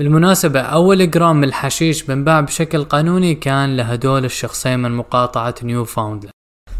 [0.00, 6.32] بالمناسبة أول جرام من الحشيش بنباع بشكل قانوني كان لهدول الشخصين من مقاطعة نيو فاوندلاند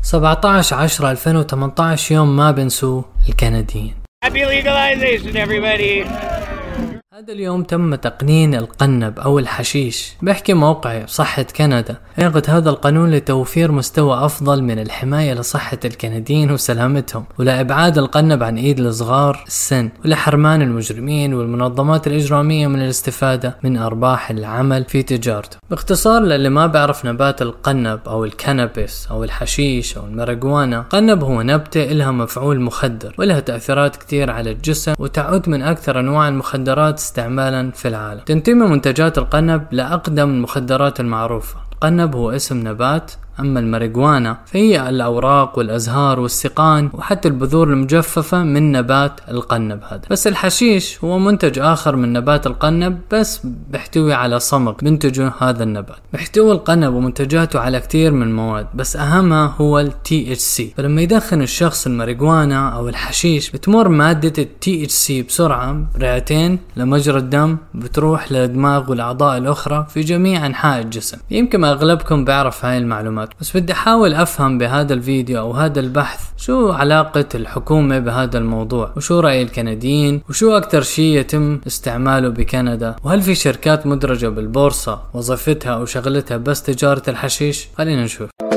[0.02, 3.94] 17 10 2018 يوم ما بنسوه الكنديين
[4.24, 6.06] Happy legalization, everybody.
[7.14, 10.12] هذا اليوم تم تقنين القنب أو الحشيش.
[10.22, 11.96] بحكي موقع صحة كندا.
[12.18, 18.80] يعقد هذا القانون لتوفير مستوى أفضل من الحماية لصحة الكنديين وسلامتهم ولإبعاد القنب عن إيد
[18.80, 25.56] الصغار السن ولحرمان المجرمين والمنظمات الإجرامية من الاستفادة من أرباح العمل في تجارته.
[25.70, 31.42] باختصار للي ما بيعرف نبات القنب أو ال cannabis أو الحشيش أو الماريجوانا قنب هو
[31.42, 37.70] نبتة إلها مفعول مخدر ولها تأثيرات كتير على الجسم وتعد من أكثر أنواع المخدرات استعمالا
[37.70, 38.20] في العالم.
[38.20, 41.56] تنتمي منتجات القنب لأقدم المخدرات المعروفة.
[41.72, 49.20] القنب هو اسم نبات أما الماريجوانا فهي الأوراق والأزهار والسقان وحتى البذور المجففة من نبات
[49.28, 50.02] القنب هذا.
[50.10, 53.40] بس الحشيش هو منتج آخر من نبات القنب بس
[53.70, 55.96] بيحتوي على صمغ بنتجه هذا النبات.
[56.12, 61.86] بيحتوي القنب ومنتجاته على كثير من المواد بس أهمها هو ال THC فلما يدخن الشخص
[61.86, 69.86] الماريجوانا أو الحشيش بتمر مادة ال THC بسرعة رئتين لمجرى الدم بتروح للدماغ والأعضاء الأخرى
[69.88, 71.18] في جميع أنحاء الجسم.
[71.30, 73.21] يمكن أغلبكم بيعرف هاي المعلومات.
[73.40, 79.20] بس بدي أحاول أفهم بهذا الفيديو أو هذا البحث شو علاقة الحكومة بهذا الموضوع وشو
[79.20, 85.84] رأي الكنديين وشو أكثر شيء يتم استعماله بكندا وهل في شركات مدرجة بالبورصة وظيفتها أو
[85.84, 88.51] شغلتها بس تجارة الحشيش؟ خلينا نشوف.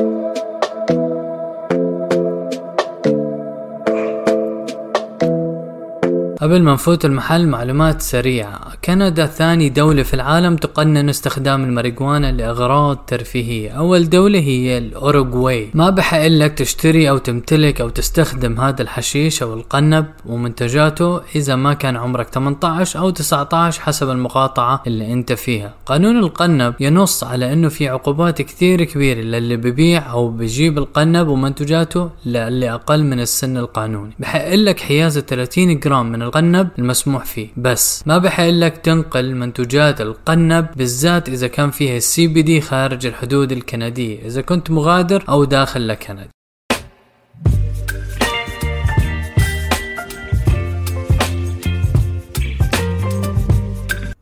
[6.45, 8.61] قبل ما نفوت المحل معلومات سريعة.
[8.85, 13.71] كندا ثاني دولة في العالم تقنن استخدام الماريجوانا لأغراض ترفيهية.
[13.71, 15.69] أول دولة هي الأوروغواي.
[15.73, 21.73] ما بحق لك تشتري أو تمتلك أو تستخدم هذا الحشيش أو القنب ومنتجاته إذا ما
[21.73, 25.73] كان عمرك 18 أو 19 حسب المقاطعة اللي أنت فيها.
[25.85, 32.09] قانون القنب ينص على أنه في عقوبات كثير كبيرة للي ببيع أو بجيب القنب ومنتجاته
[32.25, 34.13] للي أقل من السن القانوني.
[34.19, 37.47] بحق لك حيازة 30 جرام من القنب المسموح فيه.
[37.57, 43.05] بس ما بحق لك تنقل منتجات القنب بالذات إذا كان فيها السي بي دي خارج
[43.05, 46.29] الحدود الكندية إذا كنت مغادر أو داخل لكندا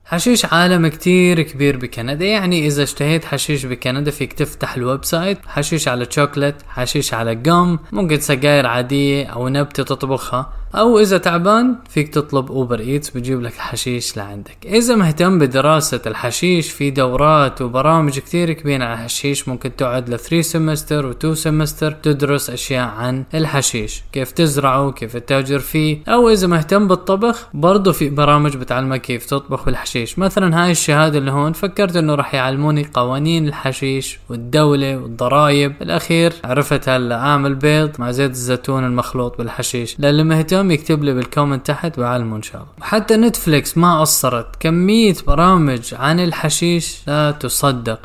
[0.06, 5.88] حشيش عالم كتير كبير بكندا يعني إذا اشتهيت حشيش بكندا فيك تفتح ال website حشيش
[5.88, 10.63] على شوكلت حشيش على gum ممكن سجاير عادية أو نبتة تطبخها.
[10.76, 14.58] أو إذا تعبان فيك تطلب Uber Eats بجيب لك حشيش لعندك.
[14.66, 20.42] إذا مهتم بدراسة الحشيش في دورات وبرامج كتير كبيرة على الحشيش ممكن تقعد ل 3
[20.42, 26.00] semester و 2 semester تدرس أشياء عن الحشيش كيف تزرعه كيف تتاجر فيه.
[26.08, 30.20] أو إذا مهتم بالطبخ برضو في برامج بتعلمك كيف تطبخ بالحشيش.
[30.20, 35.80] مثلا هاي الشهادة اللي هون فكرت إنه راح يعلموني قوانين الحشيش والدولة والضرائب.
[35.80, 39.96] بالاخير عرفت هلا اعمل بيض مع زيت الزيتون المخلوط بالحشيش.
[40.00, 42.74] للي مهتم يكتب لي بال comment تحت بعلمه إن شاء الله.
[42.82, 44.56] وحتى Netflix ما قصرت.
[44.60, 48.00] كمية برامج عن الحشيش لا تصدق.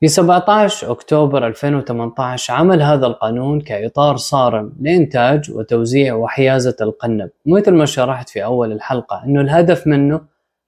[0.00, 7.30] في 17 أكتوبر 2018 عمل هذا القانون كإطار صارم لإنتاج وتوزيع وحيازة القنب.
[7.46, 10.20] مثل ما شرحت في أول الحلقة أنه الهدف منه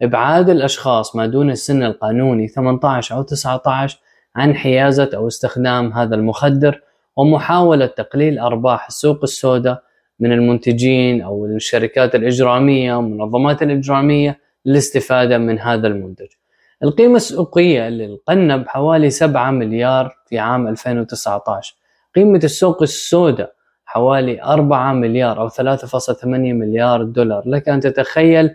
[0.03, 3.99] إبعاد الأشخاص ما دون السن القانوني 18 أو 19
[4.37, 6.81] عن حيازة أو استخدام هذا المخدر
[7.17, 9.83] ومحاولة تقليل أرباح السوق السوداء
[10.21, 16.27] من المنتجين أو الشركات الإجرامية والمنظمات الإجرامية للاستفاده من هذا المنتج.
[16.83, 21.77] القيمة السوقية للقنب حوالي 7 مليار في عام 2019.
[22.17, 23.53] قيمة السوق السوداء
[23.85, 28.55] حوالي 4 مليار أو 3.8 مليار دولار، لك أن تتخيل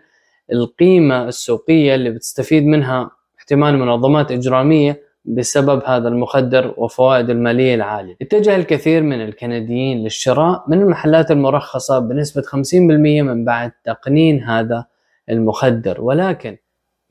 [0.51, 8.15] القيمة السوقية اللي بتستفيد منها احتمال منظمات إجرامية بسبب هذا المخدر وفوائد المالية العالية.
[8.21, 12.73] اتجه الكثير من الكنديين للشراء من المحلات المرخصة بنسبة 50%
[13.21, 14.85] من بعد تقنين هذا
[15.29, 16.01] المخدر.
[16.01, 16.57] ولكن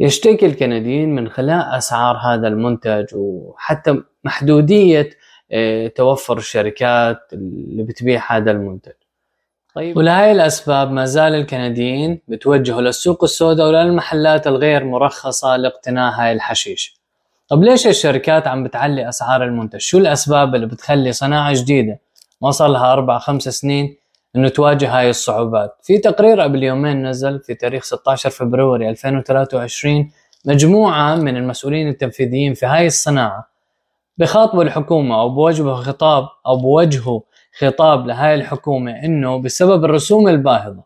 [0.01, 5.11] يشتكي الكنديين من خلاء أسعار هذا المنتج وحتى محدودية
[5.53, 8.93] آه، توفر الشركات اللي بتبيع هذا المنتج.
[9.75, 9.97] طيب.
[9.97, 17.00] ولهي الأسباب ما زال الكنديين بتوجهوا للسوق السوداء وللمحلات الغير مرخصة لاقتناء هاي الحشيش.
[17.51, 22.01] طب ليش الشركات عم بتعلي أسعار المنتج؟ شو الأسباب اللي بتخلي صناعة جديدة
[22.43, 23.97] ما صار لها أربع خمس سنين
[24.37, 30.11] إنه تواجه هاي الصعوبات؟ في تقرير قبل يومين نزل في تاريخ 16 فبراير 2023
[30.45, 33.51] مجموعة من المسؤولين التنفيذيين في هاي الصناعة
[34.19, 37.21] بخاطبوا الحكومة أو بوجهوا خطاب أو بوجهوا
[37.59, 40.83] خطاب لهاي الحكومة إنه بسبب الرسوم الباهظة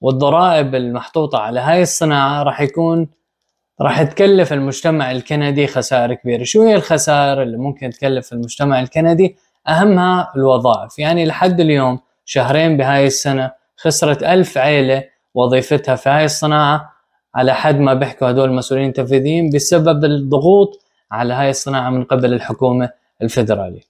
[0.00, 3.08] والضرائب المحطوطة على هاي الصناعة راح يكون
[3.80, 6.44] راح تكلف المجتمع الكندي خسائر كبيرة.
[6.44, 9.36] شو هي الخسائر اللي ممكن تكلف المجتمع الكندي؟
[9.68, 10.98] أهمها الوظائف.
[10.98, 15.04] يعني لحد اليوم شهرين بهاي السنة خسرت ألف عيلة
[15.34, 16.92] وظيفتها في هاي الصناعة
[17.34, 22.90] على حد ما بيحكوا هدول المسؤولين التنفيذيين بسبب الضغوط على هاي الصناعة من قبل الحكومة
[23.22, 23.80] الفيدرالية.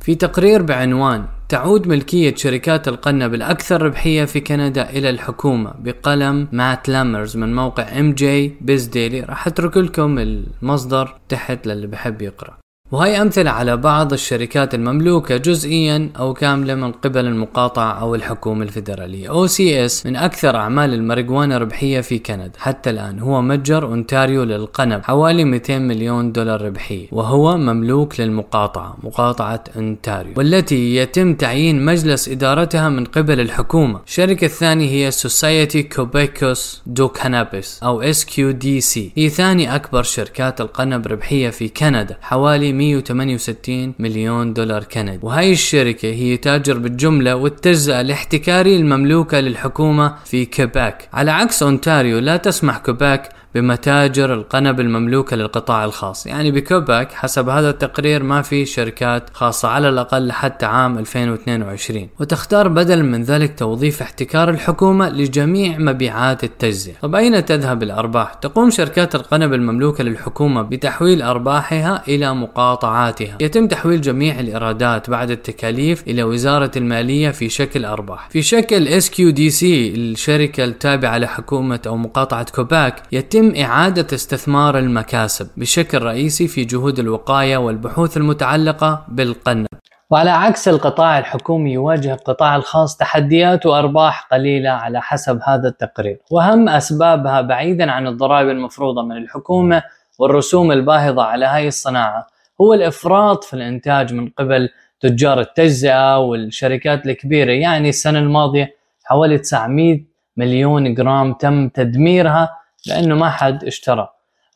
[0.00, 6.88] في تقرير بعنوان تعود ملكية شركات القنب الأكثر ربحية في كندا إلى الحكومة بقلم مات
[6.88, 12.61] لامرز من موقع MJBiz Daily راح أترك لكم المصدر تحت للي بحب يقرأ.
[12.92, 19.28] وهي أمثلة على بعض الشركات المملوكة جزئيا أو كاملة من قبل المقاطعة أو الحكومة الفيدرالية.
[19.28, 22.52] OCS من أكثر أعمال الماريجوانا ربحية في كندا.
[22.58, 29.64] حتى الآن هو متجر أونتاريو للقنب حوالي 200 مليون دولار ربحية وهو مملوك للمقاطعة مقاطعة
[29.76, 34.00] أونتاريو والتي يتم تعيين مجلس إدارتها من قبل الحكومة.
[34.06, 41.50] الشركة الثانية هي Société québécoise du cannabis أو SQDC هي ثاني أكبر شركات القنب ربحية
[41.50, 45.18] في كندا حوالي 168 مليون دولار كندي.
[45.22, 51.08] وهي الشركة هي تاجر بالجملة والتجزئة الاحتكاري المملوكة للحكومة في كيباك.
[51.12, 56.26] على عكس أونتاريو لا تسمح كيباك بمتاجر القنب المملوكة للقطاع الخاص.
[56.26, 62.68] يعني بكوباك حسب هذا التقرير ما في شركات خاصة على الأقل حتى عام 2022 وتختار
[62.68, 66.94] بدلا من ذلك توظيف احتكار الحكومة لجميع مبيعات التجزئة.
[67.02, 73.36] طب أين تذهب الأرباح؟ تقوم شركات القنب المملوكة للحكومة بتحويل أرباحها إلى مقاطعاتها.
[73.40, 78.30] يتم تحويل جميع الإيرادات بعد التكاليف إلى وزارة المالية في شكل أرباح.
[78.30, 86.02] في شكل SQDC الشركة التابعة لحكومة أو مقاطعة كوباك يتم يتم إعادة استثمار المكاسب بشكل
[86.02, 89.66] رئيسي في جهود الوقاية والبحوث المتعلقة بالقنب.
[90.10, 96.18] وعلى عكس القطاع الحكومي يواجه القطاع الخاص تحديات وأرباح قليلة على حسب هذا التقرير.
[96.30, 99.82] وأهم أسبابها بعيدا عن الضرائب المفروضة من الحكومة
[100.18, 102.26] والرسوم الباهظة على هاي الصناعة.
[102.60, 104.68] هو الإفراط في الإنتاج من قبل
[105.00, 108.74] تجار التجزئة والشركات الكبيرة يعني السنة الماضية
[109.04, 110.00] حوالي 900
[110.36, 114.08] مليون جرام تم تدميرها لأنه ما حد اشترى.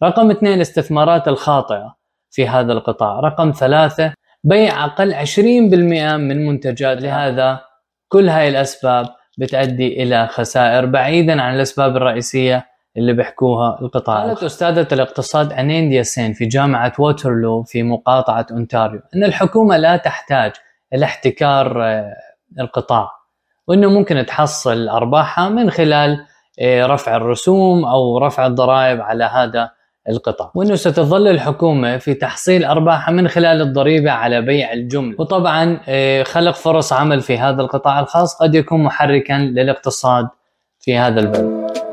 [0.03, 1.97] رقم اثنين الاستثمارات الخاطئة
[2.31, 3.21] في هذا القطاع.
[3.21, 4.13] رقم ثلاثة
[4.45, 7.03] بيع أقل 20% من منتجات.
[7.03, 7.61] لهذا
[8.09, 9.07] كل هاي الأسباب
[9.39, 14.27] بتؤدي إلى خسائر بعيدا عن الأسباب الرئيسية اللي بيحكوها القطاع.
[14.27, 20.53] قالت أستاذة الاقتصاد أنين سين في جامعة ووترلو في مقاطعة أونتاريو أن الحكومة لا تحتاج
[20.95, 22.15] إلى احتكار آه،
[22.61, 23.11] القطاع
[23.67, 26.25] وأنه ممكن تحصل أرباحها من خلال
[26.63, 29.71] رفع الرسوم أو رفع الضرائب على هذا
[30.09, 30.51] القطاع.
[30.55, 35.17] وإنه ستظل الحكومة في تحصيل أرباحها من خلال الضريبة على بيع الجملة.
[35.19, 40.29] وطبعا إيه، خلق فرص عمل في هذا القطاع الخاص قد يكون محركا للاقتصاد
[40.81, 41.86] في هذا البلد.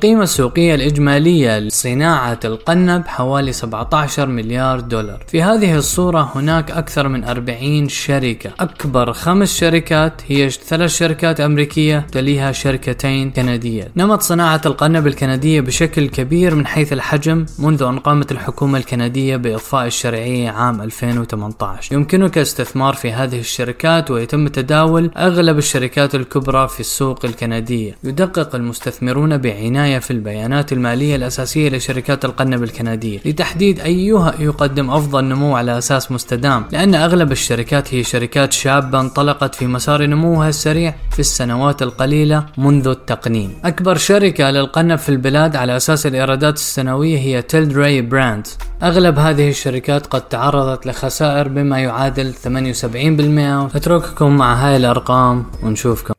[0.00, 5.24] القيمة السوقية الإجمالية لصناعة القنب حوالي 17 مليار دولار.
[5.28, 8.50] في هذه الصورة هناك أكثر من 40 شركة.
[8.60, 13.92] أكبر خمس شركات هي ثلاث شركات أمريكية تليها شركتين كندية.
[13.96, 19.86] نمط صناعة القنب الكندية بشكل كبير من حيث الحجم منذ أن قامت الحكومة الكندية بإضفاء
[19.86, 27.24] الشرعية عام 2018 يمكنك استثمار في هذه الشركات ويتم تداول أغلب الشركات الكبرى في السوق
[27.24, 27.96] الكندية.
[28.04, 35.24] يدقق المستثمرون بعناية العناية في البيانات المالية الأساسية لشركات القنب الكندية لتحديد أيها يقدم أفضل
[35.24, 40.94] نمو على أساس مستدام لأن أغلب الشركات هي شركات شابة انطلقت في مسار نموها السريع
[41.10, 43.50] في السنوات القليلة منذ التقنين.
[43.64, 48.46] أكبر شركة للقنب في البلاد على أساس الإيرادات السنوية هي Tilray Brands
[48.82, 56.14] أغلب هذه الشركات قد تعرضت لخسائر بما يعادل 78% أترككم مع هاي الأرقام ونشوفكم.